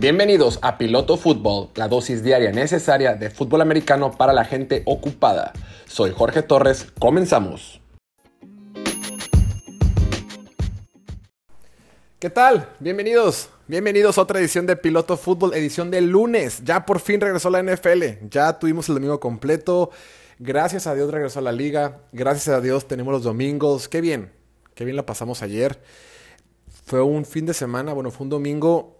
[0.00, 5.52] Bienvenidos a Piloto Fútbol, la dosis diaria necesaria de fútbol americano para la gente ocupada.
[5.86, 7.82] Soy Jorge Torres, comenzamos.
[12.18, 12.66] ¿Qué tal?
[12.78, 13.50] Bienvenidos.
[13.68, 16.62] Bienvenidos a otra edición de Piloto Fútbol, edición del lunes.
[16.64, 18.26] Ya por fin regresó la NFL.
[18.30, 19.90] Ya tuvimos el domingo completo.
[20.38, 21.98] Gracias a Dios regresó a la liga.
[22.12, 23.86] Gracias a Dios tenemos los domingos.
[23.86, 24.32] Qué bien.
[24.72, 25.78] Qué bien la pasamos ayer.
[26.86, 28.99] Fue un fin de semana, bueno, fue un domingo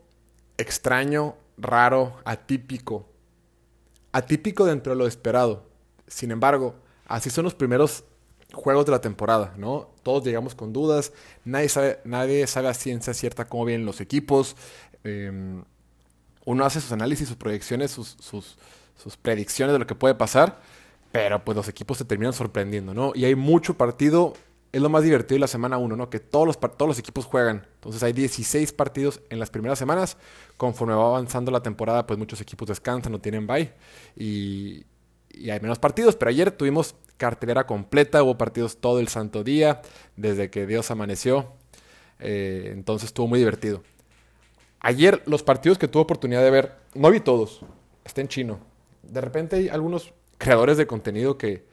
[0.61, 3.09] extraño, raro, atípico.
[4.13, 5.69] Atípico dentro de lo esperado.
[6.07, 6.75] Sin embargo,
[7.07, 8.05] así son los primeros
[8.53, 9.91] juegos de la temporada, ¿no?
[10.03, 11.13] Todos llegamos con dudas,
[11.45, 14.57] nadie sabe, nadie sabe a ciencia cierta cómo vienen los equipos.
[15.05, 15.63] Em,
[16.45, 18.59] uno hace sus análisis, sus proyecciones, sus, sus,
[18.97, 20.61] sus, predicciones de lo que puede pasar,
[21.13, 23.13] pero pues los equipos se terminan sorprendiendo, ¿no?
[23.15, 24.35] Y hay mucho partido
[24.73, 26.11] es lo más divertido de la semana 1, ¿no?
[26.11, 27.67] Que todos los, todos los equipos juegan.
[27.75, 30.17] Entonces hay 16 partidos en las primeras semanas.
[30.57, 33.73] Conforme va avanzando la temporada, pues muchos equipos descansan, no tienen bye.
[34.17, 34.85] Y,
[35.31, 36.15] y, hay menos partidos.
[36.15, 39.83] Pero ayer tuvimos cartelera completa, hubo partidos todo el santo día,
[40.17, 41.53] desde que Dios amaneció.
[42.21, 43.83] Eh, entonces estuvo muy divertido.
[44.79, 47.61] Ayer los partidos que tuve oportunidad de ver, no vi todos.
[48.05, 48.61] Está en chino.
[49.03, 51.70] De repente hay algunos creadores de contenido que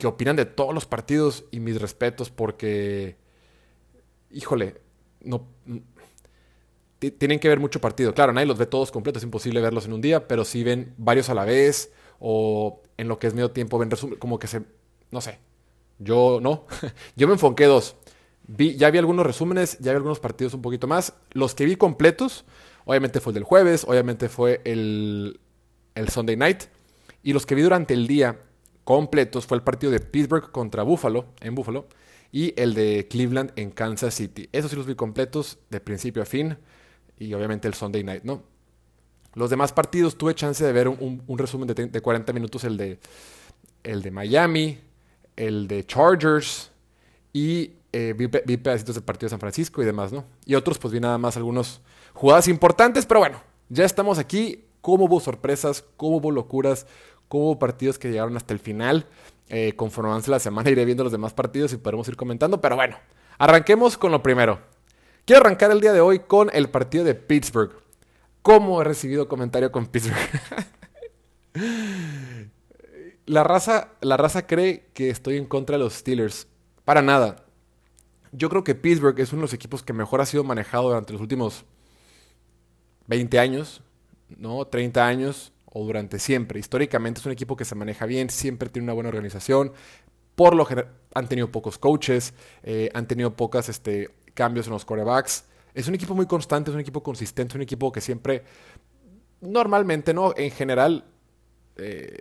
[0.00, 3.16] que opinan de todos los partidos y mis respetos porque,
[4.32, 4.80] híjole,
[5.20, 5.46] no...
[6.98, 8.12] Tienen que ver mucho partido.
[8.12, 10.92] Claro, nadie los ve todos completos, es imposible verlos en un día, pero sí ven
[10.98, 14.48] varios a la vez o en lo que es medio tiempo ven resumen, como que
[14.48, 14.62] se...
[15.10, 15.38] No sé.
[15.98, 16.66] Yo no.
[17.16, 17.96] Yo me enfoqué dos.
[18.46, 21.14] Vi, ya vi algunos resúmenes, ya vi algunos partidos un poquito más.
[21.32, 22.44] Los que vi completos,
[22.84, 25.40] obviamente fue el del jueves, obviamente fue el,
[25.94, 26.64] el Sunday night.
[27.22, 28.38] Y los que vi durante el día
[28.90, 31.86] completos fue el partido de Pittsburgh contra Buffalo, en Buffalo,
[32.32, 34.48] y el de Cleveland en Kansas City.
[34.50, 36.58] Esos sí los vi completos de principio a fin,
[37.16, 38.42] y obviamente el Sunday Night, ¿no?
[39.34, 42.98] Los demás partidos tuve chance de ver un, resumen de, 40 minutos, el de,
[43.84, 44.80] el de Miami,
[45.36, 46.72] el de Chargers,
[47.32, 50.24] y eh, vi, vi, pedacitos del partido de San Francisco y demás, ¿no?
[50.46, 51.80] Y otros, pues vi nada más algunos
[52.12, 54.64] jugadas importantes, pero bueno, ya estamos aquí.
[54.80, 55.84] ¿Cómo hubo sorpresas?
[55.96, 56.86] ¿Cómo hubo locuras?
[57.38, 59.06] Hubo partidos que llegaron hasta el final.
[59.48, 62.60] Eh, conforme avance la semana iré viendo los demás partidos y podremos ir comentando.
[62.60, 62.96] Pero bueno,
[63.38, 64.60] arranquemos con lo primero.
[65.24, 67.72] Quiero arrancar el día de hoy con el partido de Pittsburgh.
[68.42, 70.16] ¿Cómo he recibido comentario con Pittsburgh?
[73.26, 76.46] la, raza, la raza cree que estoy en contra de los Steelers.
[76.84, 77.44] Para nada.
[78.32, 81.12] Yo creo que Pittsburgh es uno de los equipos que mejor ha sido manejado durante
[81.12, 81.64] los últimos
[83.08, 83.82] 20 años,
[84.28, 84.64] ¿no?
[84.64, 86.60] 30 años o durante siempre.
[86.60, 89.72] Históricamente es un equipo que se maneja bien, siempre tiene una buena organización.
[90.34, 94.84] Por lo general han tenido pocos coaches, eh, han tenido pocos este, cambios en los
[94.84, 95.44] corebacks.
[95.74, 98.42] Es un equipo muy constante, es un equipo consistente, es un equipo que siempre,
[99.40, 100.34] normalmente, ¿no?
[100.36, 101.04] En general,
[101.76, 102.18] eh,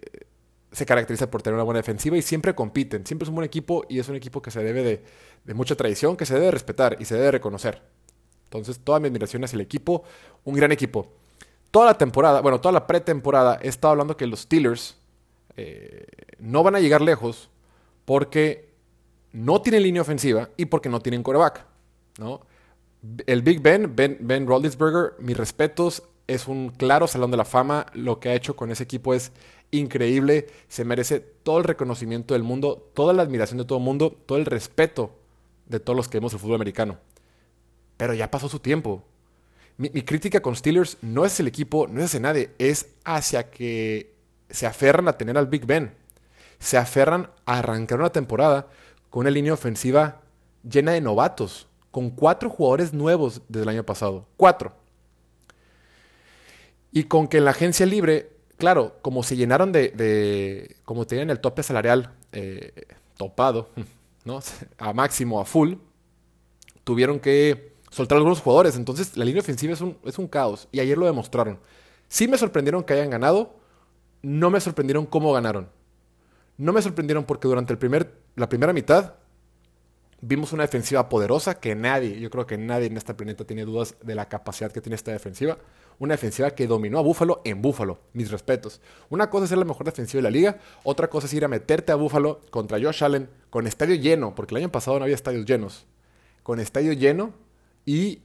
[0.71, 3.05] se caracteriza por tener una buena defensiva y siempre compiten.
[3.05, 5.03] Siempre es un buen equipo y es un equipo que se debe de,
[5.43, 7.81] de mucha tradición, que se debe respetar y se debe reconocer.
[8.43, 10.03] Entonces, toda mi admiración hacia el equipo,
[10.43, 11.13] un gran equipo
[11.71, 14.97] toda la temporada, bueno, toda la pretemporada, he estado hablando que los Steelers
[15.57, 16.05] eh,
[16.39, 17.49] no van a llegar lejos
[18.05, 18.69] porque
[19.31, 21.65] no tienen línea ofensiva y porque no tienen coreback.
[22.17, 22.41] ¿no?
[23.25, 27.87] El Big Ben, Ben, ben Roethlisberger, mis respetos, es un claro salón de la fama.
[27.93, 29.31] Lo que ha hecho con ese equipo es
[29.71, 30.47] increíble.
[30.67, 34.37] Se merece todo el reconocimiento del mundo, toda la admiración de todo el mundo, todo
[34.37, 35.11] el respeto
[35.65, 36.97] de todos los que vemos el fútbol americano.
[37.97, 39.03] Pero ya pasó su tiempo.
[39.79, 44.13] Mi, crítica con Steelers no es el equipo, no es hacia nadie, es hacia que
[44.49, 45.93] se aferran a tener al Big Ben.
[46.59, 48.67] Se aferran a arrancar una temporada
[49.09, 50.19] con una línea ofensiva
[50.69, 54.27] llena de novatos, con cuatro jugadores nuevos desde el año pasado.
[54.35, 54.73] Cuatro.
[56.91, 61.39] Y con que en la agencia libre, claro, como se llenaron de, como tenían el
[61.39, 62.73] tope salarial eh,
[63.15, 63.69] topado,
[64.25, 64.41] ¿no?
[64.77, 65.75] A máximo, a full,
[66.83, 68.75] tuvieron que soltar algunos jugadores.
[68.75, 70.67] Entonces, la línea ofensiva es un, es un caos.
[70.71, 71.59] Y ayer lo demostraron.
[72.07, 73.55] Sí me sorprendieron que hayan ganado.
[74.21, 75.69] No me sorprendieron cómo ganaron.
[76.57, 79.13] No me sorprendieron porque durante el primer, la primera mitad
[80.21, 83.95] vimos una defensiva poderosa que nadie, yo creo que nadie en este planeta tiene dudas
[84.01, 85.57] de la capacidad que tiene esta defensiva.
[85.97, 87.99] Una defensiva que dominó a Búfalo en Búfalo.
[88.13, 88.81] Mis respetos.
[89.09, 91.47] Una cosa es ser la mejor defensiva de la liga, otra cosa es ir a
[91.47, 95.15] meterte a Búfalo contra Josh Allen con estadio lleno, porque el año pasado no había
[95.15, 95.85] estadios llenos.
[96.43, 97.33] Con estadio lleno
[97.91, 98.21] y,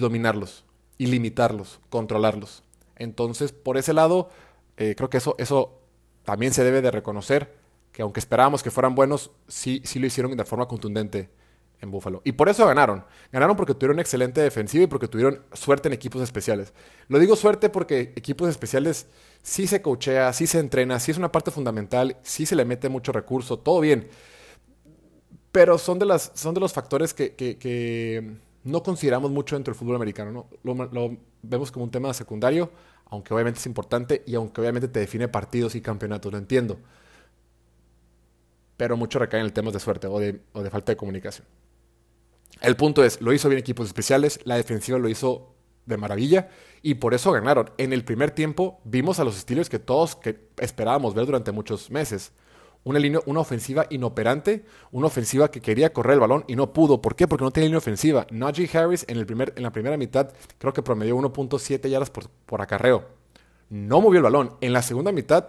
[0.00, 0.66] dominarlos,
[0.98, 2.62] y limitarlos, controlarlos.
[2.96, 4.28] Entonces, por ese lado,
[4.76, 5.80] eh, creo que eso, eso
[6.24, 7.54] también se debe de reconocer,
[7.90, 11.30] que aunque esperábamos que fueran buenos, sí, sí lo hicieron de forma contundente
[11.80, 12.20] en Buffalo.
[12.24, 13.02] Y por eso ganaron.
[13.32, 16.74] Ganaron porque tuvieron excelente defensiva y porque tuvieron suerte en equipos especiales.
[17.08, 19.06] Lo digo suerte porque equipos especiales
[19.42, 22.90] sí se coachea, sí se entrena, sí es una parte fundamental, sí se le mete
[22.90, 24.08] mucho recurso, todo bien.
[25.50, 27.34] Pero son de, las, son de los factores que,
[28.68, 30.30] no consideramos mucho dentro del fútbol americano.
[30.30, 30.48] ¿no?
[30.92, 32.70] Lo, vemos como un tema secundario,
[33.06, 36.78] aunque obviamente es importante y aunque obviamente te define partidos y campeonatos, lo entiendo.
[38.76, 41.46] Pero mucho recae en el tema de suerte o de, falta de comunicación.
[42.60, 45.54] El punto es, lo hizo bien equipos especiales, la defensiva lo hizo
[45.86, 46.50] de maravilla
[46.82, 47.70] y por eso ganaron.
[47.78, 50.18] En el primer tiempo vimos a los Steelers que todos
[50.58, 52.32] esperábamos ver durante muchos meses.
[52.84, 57.02] Una, ofensiva inoperante, una ofensiva que quería correr el balón y no pudo.
[57.02, 57.28] ¿Por qué?
[57.28, 58.26] Porque no tenía línea ofensiva.
[58.30, 62.30] Najee Harris en, el primer, en la primera mitad creo que promedió 1.7 yardas por,
[62.46, 63.04] por acarreo.
[63.68, 64.56] No movió el balón.
[64.62, 65.48] En la segunda mitad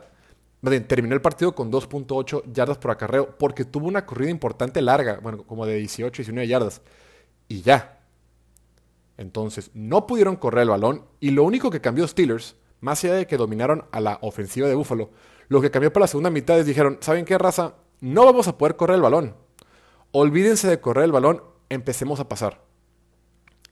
[0.88, 5.44] terminó el partido con 2.8 yardas por acarreo porque tuvo una corrida importante larga, bueno,
[5.44, 6.82] como de 18, 19 yardas.
[7.48, 8.00] Y ya.
[9.18, 13.28] Entonces, no pudieron correr el balón y lo único que cambió Steelers, más allá de
[13.28, 15.10] que dominaron a la ofensiva de Buffalo,
[15.50, 17.76] lo que cambió para la segunda mitad es dijeron, ¿saben qué raza?
[18.00, 19.36] No vamos a poder correr el balón.
[20.12, 22.62] Olvídense de correr el balón, empecemos a pasar.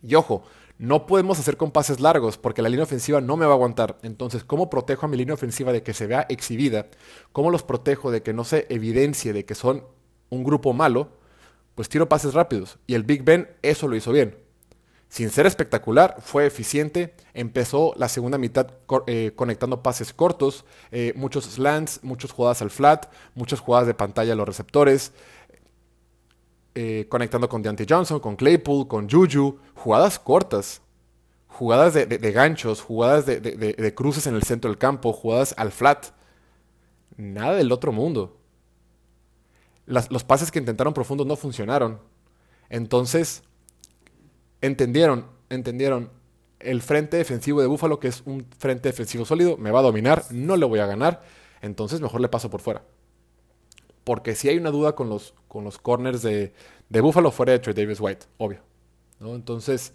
[0.01, 0.43] Y ojo,
[0.79, 3.97] no podemos hacer con pases largos porque la línea ofensiva no me va a aguantar.
[4.01, 6.87] Entonces, ¿cómo protejo a mi línea ofensiva de que se vea exhibida?
[7.31, 9.83] ¿Cómo los protejo de que no se evidencie de que son
[10.29, 11.09] un grupo malo?
[11.75, 12.79] Pues tiro pases rápidos.
[12.87, 14.46] Y el Big Ben eso lo hizo bien.
[15.09, 17.15] Sin ser espectacular, fue eficiente.
[17.33, 18.67] Empezó la segunda mitad
[19.07, 24.33] eh, conectando pases cortos, eh, muchos slants, muchas jugadas al flat, muchas jugadas de pantalla
[24.33, 25.13] a los receptores.
[26.75, 30.81] Eh, conectando con Deontay Johnson, con Claypool, con Juju, jugadas cortas,
[31.47, 36.07] jugadas de, ganchos, jugadas de, cruces en el centro del campo, jugadas al flat.
[37.15, 38.37] Nada del otro mundo.
[39.87, 41.99] los pases que intentaron profundos no funcionaron.
[42.69, 43.41] Entonces,
[44.61, 46.11] entendieron, entendieron
[46.59, 50.25] el frente defensivo de Búfalo, que es un frente defensivo sólido, me va a dominar,
[50.31, 51.23] no le voy a ganar,
[51.61, 52.83] entonces mejor le paso por fuera
[54.07, 56.53] porque si hay una duda con los, con los corners de,
[56.87, 58.61] de Buffalo fuera de Trey Davis White, obvio.
[59.19, 59.91] Entonces,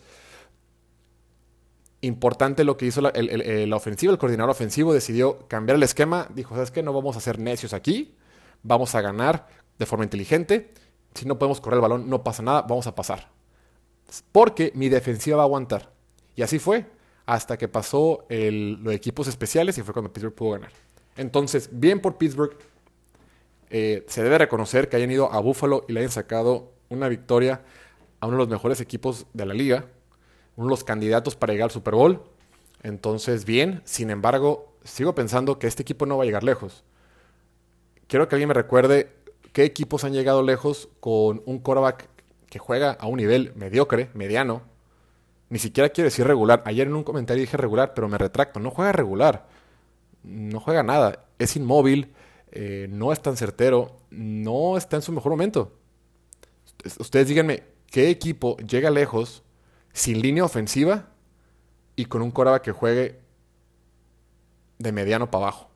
[2.03, 6.55] importante lo que hizo la, el, ofensivo, el coordinador ofensivo decidió cambiar el esquema, dijo,
[6.55, 6.83] ¿sabes qué?
[6.83, 8.15] No vamos a ser necios aquí,
[8.63, 9.49] vamos a ganar
[9.79, 10.69] de forma inteligente,
[11.15, 13.32] si no podemos correr el balón no pasa nada, vamos a pasar.
[14.31, 15.93] Porque mi defensiva va a aguantar.
[16.37, 16.87] Y así fue,
[17.27, 20.73] hasta que pasó los equipos especiales y fue cuando Pittsburgh pudo ganar.
[21.17, 22.57] Entonces, bien por Pittsburgh,
[23.71, 27.63] eh, se debe reconocer que hayan ido a Buffalo y le hayan sacado una victoria
[28.21, 29.87] a uno de los mejores equipos de la liga,
[30.57, 32.23] uno de los candidatos para llegar al Super Bowl.
[32.83, 36.85] Entonces, bien, sin embargo, sigo pensando que este equipo no va a llegar lejos.
[38.09, 39.11] Quiero que alguien me recuerde
[39.53, 42.09] qué equipos han llegado lejos con un quarterback
[42.53, 44.61] que juega a un nivel mediocre, mediano.
[45.49, 46.63] Ni siquiera quiero decir regular.
[46.67, 48.61] Ayer en un comentario dije regular, pero me retracto.
[48.61, 49.49] No juega regular.
[50.23, 51.25] No juega nada.
[51.39, 52.13] Es inmóvil
[52.55, 55.73] eh, no es tan certero, no está en su mejor momento.
[56.99, 59.43] Ustedes díganme, ¿qué equipo llega lejos
[59.95, 61.09] sin línea ofensiva
[61.97, 63.21] y con un coraba que juegue
[64.79, 65.71] de mediano para abajo?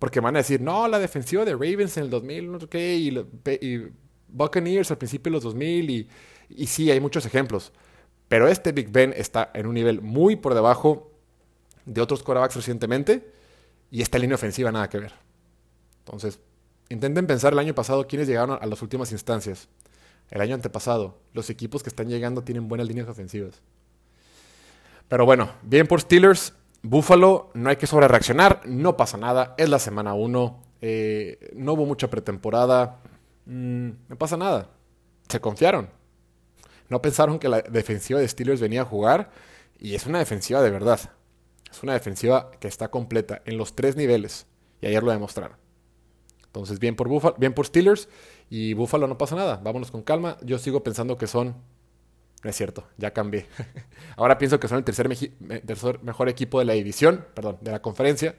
[0.00, 2.96] Porque van a decir, no, la defensiva de Ravens en el 2000, no sé qué,
[2.96, 3.92] y,
[4.32, 6.08] Buccaneers al principio de los 2000,
[6.48, 7.72] y, sí, hay muchos ejemplos.
[8.28, 11.12] Pero este Big Ben está en un nivel muy por debajo
[11.84, 13.32] de otros quarterbacks recientemente,
[13.90, 15.12] y esta línea ofensiva nada que ver.
[15.98, 16.40] Entonces,
[16.88, 19.68] intenten pensar el año pasado quiénes llegaron a las últimas instancias.
[20.30, 23.60] El año antepasado, los equipos que están llegando tienen buenas líneas ofensivas.
[25.08, 26.54] Pero bueno, bien por Steelers.
[26.82, 31.74] Buffalo, no hay que sobre reaccionar, no pasa nada, es la semana 1, eh, no
[31.74, 32.98] hubo mucha pretemporada,
[33.46, 34.70] mm, no pasa nada,
[35.28, 35.88] se confiaron.
[36.88, 39.30] No pensaron que la defensiva de Steelers venía a jugar
[39.78, 41.00] y es una defensiva de verdad.
[41.70, 44.46] Es una defensiva que está completa en los tres niveles
[44.82, 45.56] y ayer lo demostraron.
[46.44, 48.08] Entonces, bien por, Buffalo, bien por Steelers
[48.50, 49.56] y Buffalo no pasa nada.
[49.56, 50.36] Vámonos con calma.
[50.42, 51.56] Yo sigo pensando que son...
[52.44, 53.46] Es cierto, ya cambié.
[54.16, 55.08] Ahora pienso que son el tercer,
[56.02, 58.34] mejor equipo de la división, perdón, de la conferencia.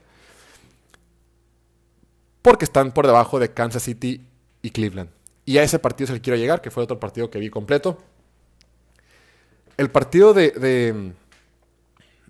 [2.43, 4.27] Porque están por debajo de Kansas City
[4.63, 5.12] y Cleveland.
[5.46, 8.00] Y a ese partido se le quiero llegar, que fue otro partido que vi completo.
[9.77, 11.13] El partido de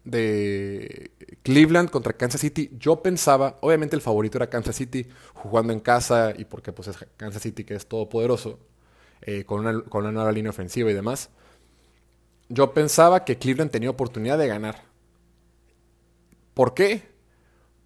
[0.03, 1.11] de
[1.43, 6.33] Cleveland contra Kansas City, yo pensaba, obviamente el favorito era Kansas City, jugando en casa
[6.37, 8.59] y porque pues es Kansas City que es todopoderoso,
[9.21, 11.29] eh, con, una, con una nueva línea ofensiva y demás.
[12.49, 14.83] Yo pensaba que Cleveland tenía oportunidad de ganar.
[16.53, 17.12] ¿Por qué?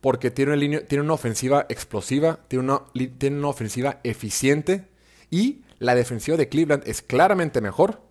[0.01, 2.81] Porque tiene una, tiene una ofensiva explosiva, tiene una,
[3.17, 4.87] tiene una ofensiva eficiente
[5.29, 8.01] Y la defensiva de Cleveland es claramente mejor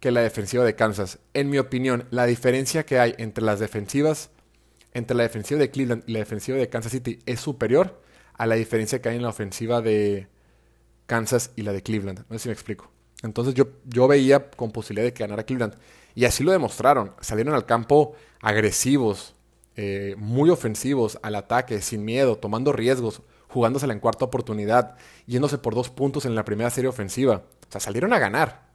[0.00, 1.18] que la defensiva de Kansas.
[1.34, 4.30] En mi opinión, la diferencia que hay entre las defensivas,
[4.94, 8.00] entre la defensiva de Cleveland y la defensiva de Kansas City es superior
[8.34, 10.28] a la diferencia que hay en la ofensiva de
[11.06, 12.24] Kansas y la de Cleveland.
[12.28, 12.90] No sé si me explico.
[13.22, 15.74] Entonces yo, yo veía con posibilidad de que ganara Cleveland.
[16.14, 17.14] Y así lo demostraron.
[17.20, 19.34] Salieron al campo agresivos,
[19.80, 25.76] eh, muy ofensivos, al ataque, sin miedo, tomando riesgos, jugándosela en cuarta oportunidad, yéndose por
[25.76, 27.44] dos puntos en la primera serie ofensiva.
[27.68, 28.66] O sea, salieron a ganar.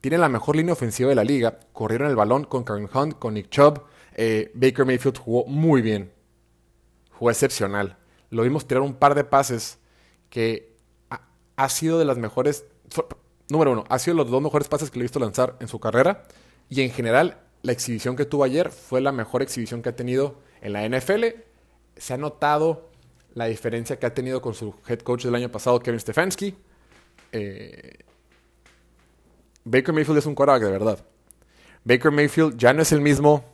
[0.00, 1.58] Tienen la mejor línea ofensiva de la liga.
[1.74, 3.82] Corrieron el balón con Karen Hunt, con Nick Chubb.
[4.14, 6.10] Eh, Baker Mayfield jugó muy bien.
[7.10, 7.98] Jugó excepcional.
[8.30, 9.80] Lo vimos tirar un par de pases
[10.30, 10.78] que
[11.56, 12.64] ha, sido de las mejores.
[13.50, 15.78] Número uno, ha sido los dos mejores pases que le he visto lanzar en su
[15.78, 16.26] carrera.
[16.70, 20.40] Y en general, la exhibición que tuvo ayer fue la mejor exhibición que ha tenido
[20.60, 21.24] en la NFL.
[21.96, 22.90] Se ha notado
[23.34, 26.54] la diferencia que ha tenido con su head coach del año pasado, Kevin Stefanski.
[27.32, 27.98] Eh,
[29.64, 31.04] Baker Mayfield es un quarterback de verdad.
[31.84, 33.44] Baker Mayfield ya no es el mismo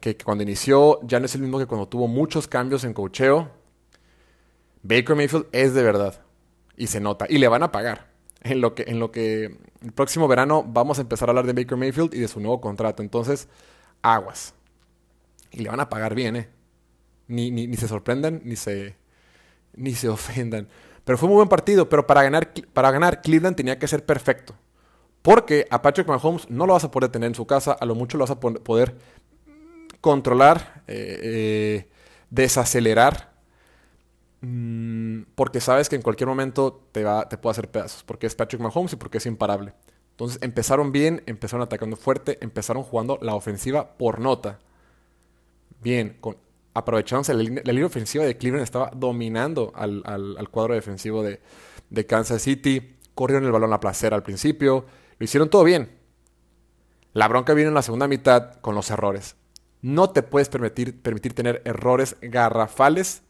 [0.00, 3.50] que cuando inició, ya no es el mismo que cuando tuvo muchos cambios en cocheo.
[4.82, 6.22] Baker Mayfield es de verdad.
[6.76, 7.26] Y se nota.
[7.28, 8.09] Y le van a pagar.
[8.42, 11.52] En lo que, en lo que el próximo verano vamos a empezar a hablar de
[11.52, 13.02] Baker Mayfield y de su nuevo contrato.
[13.02, 13.48] Entonces,
[14.02, 14.54] aguas.
[15.50, 16.48] Y le van a pagar bien, ¿eh?
[17.28, 18.96] Ni, ni, ni se sorprendan, ni se,
[19.74, 20.68] ni se ofendan.
[21.04, 21.88] Pero fue un muy buen partido.
[21.88, 24.54] Pero para ganar, para ganar, Cleveland tenía que ser perfecto.
[25.22, 27.72] Porque a Patrick Mahomes no lo vas a poder tener en su casa.
[27.72, 28.96] A lo mucho lo vas a poder
[30.00, 31.88] controlar, eh, eh,
[32.30, 33.29] desacelerar
[34.42, 38.34] Mm, porque sabes que en cualquier momento te, va, te puede hacer pedazos, porque es
[38.34, 39.74] Patrick Mahomes y porque es imparable.
[40.12, 44.58] Entonces empezaron bien, empezaron atacando fuerte, empezaron jugando la ofensiva por nota.
[45.82, 46.36] Bien, con,
[46.74, 51.40] aprovechándose la, línea, ofensiva de Cleveland estaba dominando al, cuadro defensivo de,
[51.88, 52.96] de, Kansas City.
[53.14, 54.84] Corrieron el balón a placer al principio.
[55.18, 55.98] Lo hicieron todo bien.
[57.12, 59.36] La bronca viene en la segunda mitad con los errores.
[59.82, 63.22] No te puedes permitir, permitir tener errores garrafales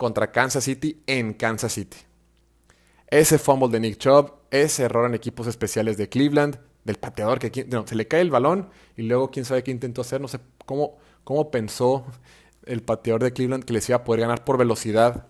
[0.00, 1.98] contra Kansas City en Kansas City.
[3.08, 7.68] Ese fumble de Nick Chubb, ese error en equipos especiales de Cleveland, del pateador que
[7.84, 10.96] se le cae el balón y luego quién sabe qué intentó hacer, no sé cómo,
[11.22, 12.06] cómo pensó
[12.64, 15.26] el pateador de Cleveland que les iba a poder ganar por velocidad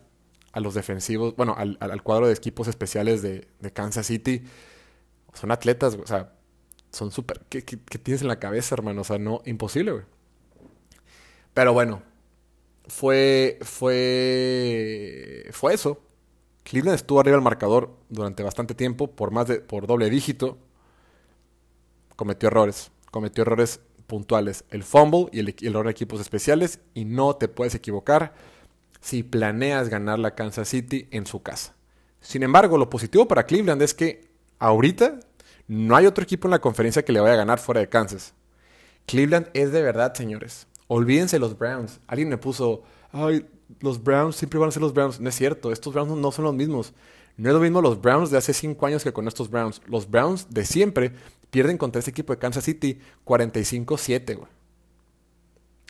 [0.52, 4.44] a los defensivos, bueno, al, cuadro de equipos especiales de, Kansas City.
[5.34, 6.32] Son atletas, o sea,
[6.92, 7.40] son súper...
[7.48, 9.00] ¿qué, ¿qué, tienes en la cabeza, hermano?
[9.00, 10.04] O sea, no, imposible, güey.
[11.54, 12.02] Pero bueno,
[12.90, 16.00] fue, fue, fue eso.
[16.64, 20.58] Cleveland estuvo arriba del marcador durante bastante tiempo, por más de, por doble dígito.
[22.16, 24.64] Cometió errores, cometió errores puntuales.
[24.70, 26.80] El fumble y el, error de equipos especiales.
[26.92, 28.34] Y no te puedes equivocar
[29.00, 31.74] si planeas ganar la Kansas City en su casa.
[32.20, 34.28] Sin embargo, lo positivo para Cleveland es que
[34.58, 35.20] ahorita
[35.68, 38.34] no hay otro equipo en la conferencia que le vaya a ganar fuera de Kansas.
[39.06, 42.00] Cleveland es de verdad, señores, Olvídense los Browns.
[42.08, 42.82] Alguien me puso,
[43.12, 43.46] ay,
[43.78, 45.20] los Browns siempre van a ser los Browns.
[45.20, 46.94] No es cierto, estos Browns no son los mismos.
[47.36, 49.80] No es lo mismo los Browns de hace 5 años que con estos Browns.
[49.86, 51.12] Los Browns de siempre
[51.50, 54.48] pierden contra ese equipo de Kansas City 45-7, güey.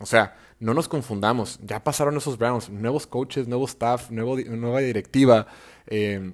[0.02, 1.59] O sea, no nos confundamos.
[1.62, 2.69] Ya pasaron esos Browns.
[2.69, 5.47] Nuevos coaches, nuevo staff, nueva directiva,
[5.87, 6.30] eh,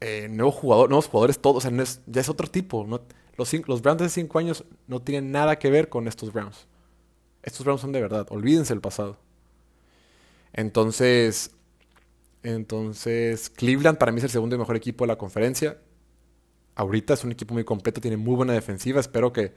[0.00, 1.64] eh, nuevo jugador, nuevos jugadores, todos.
[1.64, 2.86] O sea, ya es otro tipo.
[2.86, 3.00] los,
[3.66, 6.68] los Browns de hace 5 años no tienen nada que ver con estos Browns.
[7.42, 8.26] Estos Browns son de verdad.
[8.30, 9.18] Olvídense el pasado.
[10.52, 11.52] Entonces,
[12.42, 15.78] entonces, Cleveland para mí es el segundo y mejor equipo de la conferencia.
[16.74, 19.00] Ahorita es un equipo muy completo, tiene muy buena defensiva.
[19.00, 19.52] Espero que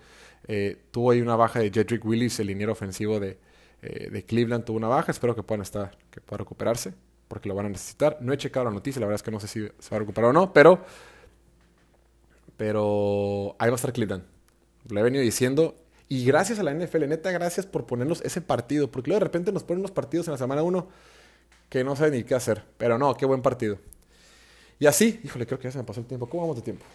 [0.48, 3.38] eh, tuvo ahí una baja de Jedrick Willis, el liniero ofensivo de,
[3.82, 5.12] eh, de, Cleveland, tuvo una baja.
[5.12, 6.94] Espero que puedan estar, que pueda recuperarse,
[7.28, 8.18] porque lo van a necesitar.
[8.22, 10.00] No he checado la noticia, la verdad es que no sé si se va a
[10.00, 10.84] recuperar o no, pero,
[12.58, 14.24] pero ahí va a estar Cleveland.
[14.90, 15.76] Lo he venido diciendo
[16.10, 18.92] y gracias a la NFL, neta, gracias por ponernos ese partido.
[18.92, 20.88] Porque luego de repente nos ponen unos partidos en la semana 1
[21.70, 22.64] que no saben ni qué hacer.
[22.78, 23.78] Pero no, qué buen partido.
[24.80, 26.28] Y así, híjole, creo que ya se me pasó el tiempo.
[26.28, 26.86] ¿Cómo vamos de tiempo?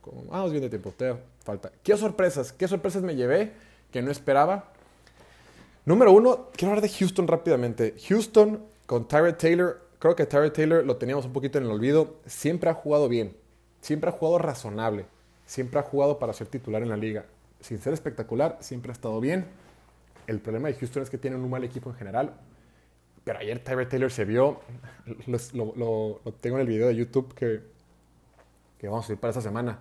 [0.00, 0.24] ¿Cómo?
[0.24, 1.72] Vamos bien de tiempo, te falta.
[1.82, 2.52] ¿Qué sorpresas?
[2.52, 3.52] ¿Qué sorpresas me llevé
[3.90, 4.72] que no esperaba?
[5.84, 7.96] Número uno, quiero hablar de Houston rápidamente.
[8.08, 12.16] Houston con Tyrod Taylor, creo que Tyrod Taylor lo teníamos un poquito en el olvido.
[12.26, 13.36] Siempre ha jugado bien,
[13.80, 15.06] siempre ha jugado razonable,
[15.46, 17.24] siempre ha jugado para ser titular en la liga
[17.62, 19.46] sin ser espectacular, siempre ha estado bien.
[20.26, 22.34] El problema de Houston es que tienen un mal equipo en general.
[23.24, 24.60] Pero ayer Tyler Taylor se vio,
[25.52, 27.62] lo, tengo en el video de YouTube que,
[28.82, 29.78] vamos a subir para esta semana.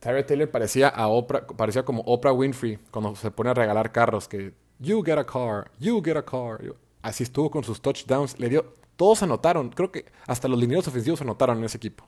[0.00, 4.26] Tyler Taylor parecía, a Oprah, parecía como Oprah Winfrey cuando se pone a regalar carros,
[4.26, 6.58] que you get a car, you get a car.
[7.02, 9.70] Así estuvo con sus touchdowns, le dio Todos anotaron.
[9.70, 12.06] Creo que hasta los lineros ofensivos anotaron en ese equipo.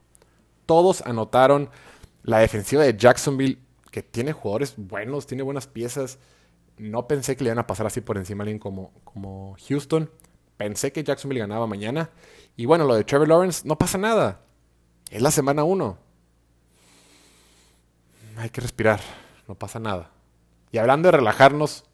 [0.65, 1.69] Todos anotaron.
[2.23, 3.59] La defensiva de Jacksonville,
[3.95, 6.19] que tiene jugadores buenos, tiene buenas piezas.
[6.77, 10.11] No pensé que le iban a pasar así por encima a alguien como, como Houston.
[10.57, 12.09] Pensé que Jacksonville ganaba mañana.
[12.57, 14.41] Y bueno, lo de Trevor Lawrence, no pasa nada.
[15.09, 15.97] Es la semana 1.
[18.35, 18.99] Hay que respirar,
[19.47, 20.11] no pasa nada.
[20.73, 21.85] Y hablando de relajarnos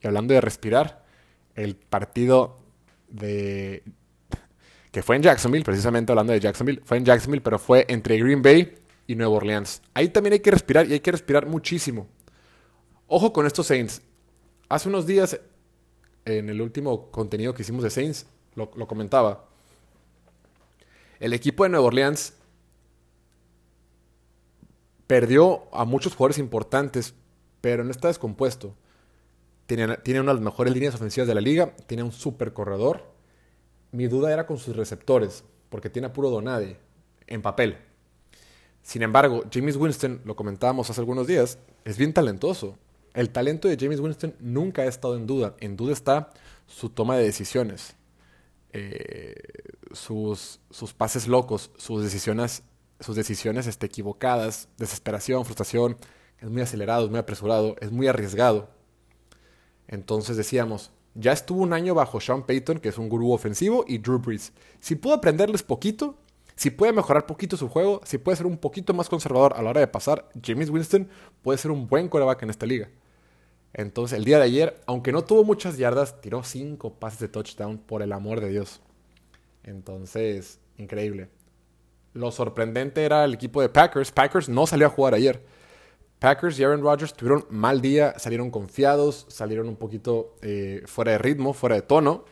[0.00, 1.04] y hablando de respirar,
[1.56, 2.60] el partido
[3.08, 3.82] de
[4.92, 8.42] que fue en Jacksonville, precisamente hablando de Jacksonville, fue en Jacksonville, pero fue entre Green
[8.42, 9.82] Bay y Nueva Orleans.
[9.94, 12.06] Ahí también hay que respirar y hay que respirar muchísimo.
[13.08, 14.02] Ojo con estos Saints.
[14.68, 15.40] Hace unos días,
[16.26, 19.48] en el último contenido que hicimos de Saints, lo, comentaba.
[21.18, 22.34] El equipo de Nueva Orleans
[25.06, 27.14] perdió a muchos jugadores importantes,
[27.62, 28.74] pero no está descompuesto.
[29.66, 33.10] Tiene, tiene una de las mejores líneas ofensivas de la liga, tiene un super corredor.
[33.90, 36.76] Mi duda era con sus receptores, porque tiene a puro Donade
[37.26, 37.87] en papel.
[38.82, 42.78] Sin embargo, James Winston, lo comentábamos hace algunos días, es bien talentoso.
[43.14, 45.56] El talento de James Winston nunca ha estado en duda.
[45.60, 46.30] En duda está
[46.66, 47.96] su toma de decisiones,
[48.72, 49.34] eh,
[49.92, 52.62] sus, sus pases locos, sus decisiones
[53.00, 55.96] sus decisiones este, equivocadas, desesperación, frustración,
[56.40, 58.68] es muy acelerado, es muy apresurado, es muy arriesgado.
[59.86, 63.98] Entonces decíamos, ya estuvo un año bajo Sean Payton, que es un gurú ofensivo, y
[63.98, 64.52] Drew Brees.
[64.80, 66.16] Si pudo aprenderles poquito,
[66.58, 69.70] si puede mejorar poquito su juego, si puede ser un poquito más conservador a la
[69.70, 71.08] hora de pasar, James Winston
[71.40, 72.90] puede ser un buen coreback en esta liga.
[73.72, 77.78] Entonces, el día de ayer, aunque no tuvo muchas yardas, tiró cinco pases de touchdown,
[77.78, 78.80] por el amor de Dios.
[79.62, 81.28] Entonces, increíble.
[82.12, 84.10] Lo sorprendente era el equipo de Packers.
[84.10, 85.40] Packers no salió a jugar ayer.
[86.18, 91.18] Packers y Aaron Rodgers tuvieron mal día, salieron confiados, salieron un poquito eh, fuera de
[91.18, 92.24] ritmo, fuera de tono.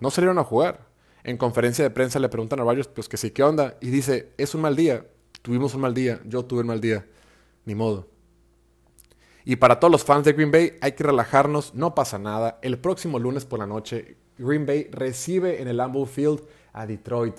[0.00, 0.93] No salieron a jugar.
[1.24, 3.76] En conferencia de prensa le preguntan a Rodgers, pues que sí, ¿qué onda?
[3.80, 5.06] Y dice, es un mal día.
[5.40, 7.06] Tuvimos un mal día, yo tuve un mal día.
[7.64, 8.08] Ni modo.
[9.46, 12.58] Y para todos los fans de Green Bay, hay que relajarnos, no pasa nada.
[12.62, 16.42] El próximo lunes por la noche, Green Bay recibe en el Lambeau Field
[16.74, 17.36] a Detroit.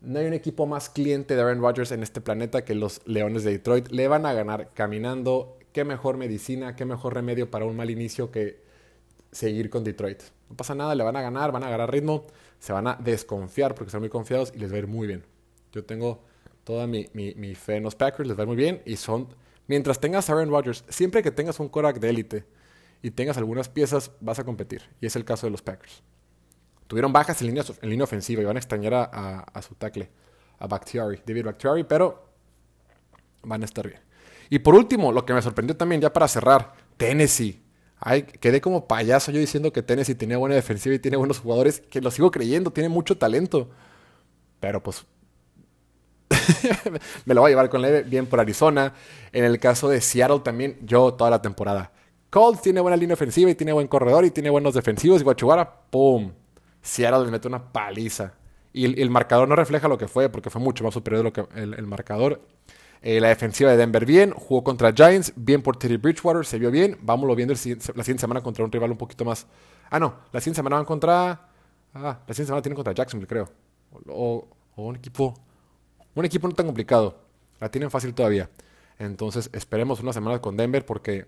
[0.00, 3.42] No hay un equipo más cliente de Aaron Rodgers en este planeta que los Leones
[3.42, 3.88] de Detroit.
[3.90, 5.58] Le van a ganar caminando.
[5.72, 8.62] Qué mejor medicina, qué mejor remedio para un mal inicio que
[9.32, 10.22] seguir con Detroit.
[10.48, 12.24] No pasa nada, le van a ganar, van a agarrar ritmo,
[12.58, 15.24] se van a desconfiar porque son muy confiados y les va a ir muy bien.
[15.72, 16.22] Yo tengo
[16.64, 17.04] toda mi,
[17.54, 19.28] fe en los Packers, les va a ir muy bien y son...
[19.68, 22.44] Mientras tengas a Aaron Rodgers, siempre que tengas un Korak de élite
[23.02, 24.82] y tengas algunas piezas, vas a competir.
[25.00, 26.02] Y es el caso de los Packers.
[26.86, 30.08] Tuvieron bajas en línea, en línea ofensiva y van a extrañar a, su tackle,
[30.58, 32.26] a Bakhtiari, David Bakhtiari, pero
[33.42, 34.00] van a estar bien.
[34.50, 37.65] Y por último, lo que me sorprendió también, ya para cerrar, Tennessee.
[37.98, 41.80] Ay, quedé como payaso yo diciendo que Tennessee tenía buena defensiva y tiene buenos jugadores,
[41.80, 43.70] que lo sigo creyendo, tiene mucho talento.
[44.60, 45.04] Pero pues
[47.24, 48.94] me lo voy a llevar con leve, bien por Arizona.
[49.32, 51.92] En el caso de Seattle también, yo toda la temporada.
[52.30, 55.20] Colts tiene buena línea ofensiva y tiene buen corredor y tiene buenos defensivos.
[55.20, 56.32] Y Guachugara, ¡pum!
[56.82, 58.34] Seattle le mete una paliza.
[58.72, 61.32] Y el, marcador no refleja lo que fue, porque fue mucho más superior de lo
[61.32, 62.42] que el, marcador.
[63.02, 66.70] Eh, la defensiva de Denver bien, jugó contra Giants, bien por Teddy Bridgewater, se vio
[66.70, 66.98] bien.
[67.02, 69.46] Vámonos viendo la siguiente semana contra un rival un poquito más.
[69.90, 71.48] Ah, no, la siguiente semana van contra.
[71.94, 73.48] Ah, la siguiente semana tienen contra Jacksonville, creo.
[74.08, 75.34] O, un equipo.
[76.14, 77.18] Un equipo no tan complicado.
[77.60, 78.50] La tienen fácil todavía.
[78.98, 81.26] Entonces esperemos una semana con Denver porque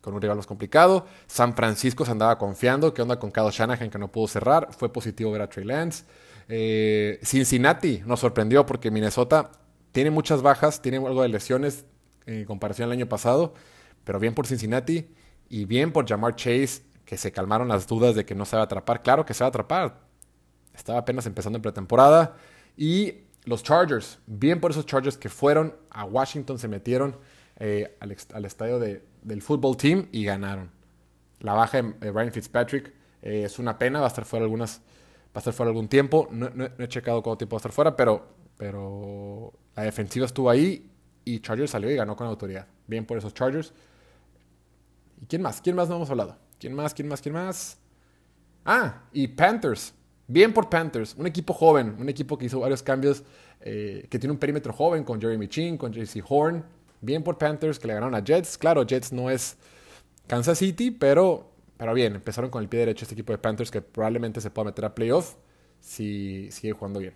[0.00, 1.06] con un rival más complicado.
[1.26, 2.92] San Francisco se andaba confiando.
[2.92, 4.68] ¿Qué onda con Kyle Shanahan que no pudo cerrar?
[4.72, 6.04] Fue positivo ver a Trey Lance.
[6.52, 9.52] Eh, Cincinnati nos sorprendió porque Minnesota
[9.92, 11.84] tiene muchas bajas, tiene algo de lesiones
[12.26, 13.54] en comparación al año pasado,
[14.04, 15.08] pero bien por Cincinnati
[15.48, 18.62] y bien por Jamar Chase, que se calmaron las dudas de que no se va
[18.62, 19.02] a atrapar.
[19.02, 20.00] Claro que se va a atrapar.
[20.74, 22.36] Estaba apenas empezando en pretemporada.
[22.76, 27.16] Y los Chargers, bien por esos Chargers que fueron a Washington, se metieron
[27.58, 30.70] eh, al, estadio del fútbol team y ganaron.
[31.40, 34.82] La baja de Brian Fitzpatrick eh, es una pena, va a estar fuera algunas,
[35.30, 36.28] va a estar fuera algún tiempo.
[36.30, 40.90] No, he checado cuánto tiempo va a estar fuera, pero, pero la defensiva estuvo ahí
[41.24, 42.66] y Chargers salió y ganó con autoridad.
[42.86, 43.72] Bien por esos Chargers.
[45.20, 45.60] ¿Y quién más?
[45.60, 46.36] ¿Quién más no hemos hablado?
[46.58, 46.94] ¿Quién más?
[46.94, 47.20] ¿Quién más?
[47.20, 47.78] ¿Quién más?
[48.64, 49.94] Ah, y Panthers.
[50.26, 53.24] Bien por Panthers, un equipo joven, un equipo que hizo varios cambios,
[53.60, 56.64] eh, que tiene un perímetro joven con Jeremy Chin, con JC Horn,
[57.00, 58.58] Bien por Panthers que le ganaron a Jets.
[58.58, 59.56] Claro, Jets no es
[60.26, 61.49] Kansas City, pero,
[61.80, 64.66] pero bien, empezaron con el pie derecho este equipo de Panthers que probablemente se pueda
[64.66, 65.36] meter a playoff
[65.80, 67.14] si sigue jugando bien.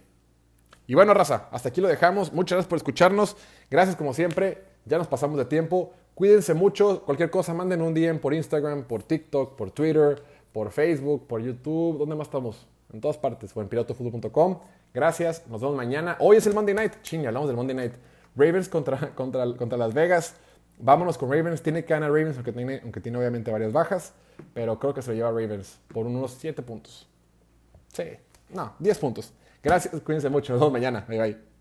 [0.86, 2.32] Y bueno, raza, hasta aquí lo dejamos.
[2.32, 3.36] Muchas gracias por escucharnos.
[3.70, 4.64] Gracias como siempre.
[4.86, 5.92] Ya nos pasamos de tiempo.
[6.14, 7.02] Cuídense mucho.
[7.04, 11.98] Cualquier cosa, manden un DM por Instagram, por TikTok, por Twitter, por Facebook, por YouTube,
[11.98, 12.66] ¿dónde más estamos?
[12.90, 13.68] En todas partes, o en.
[14.94, 16.16] Gracias, nos vemos mañana.
[16.20, 17.92] Hoy es el Monday Night, ching, hablamos del Monday Night.
[18.34, 20.36] Ravens contra, contra, contra Las Vegas.
[20.78, 21.62] Vámonos con Ravens.
[21.62, 24.12] Tiene que ganar Ravens, aunque tiene, aunque tiene obviamente varias bajas.
[24.52, 27.08] Pero creo que se lo lleva Ravens por unos 7 puntos.
[27.92, 28.04] Sí,
[28.50, 29.32] no, 10 puntos.
[29.62, 30.52] Gracias, cuídense mucho.
[30.52, 31.04] Nos vemos mañana.
[31.08, 31.53] Bye bye.